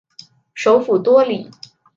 [0.55, 1.51] 首府多里。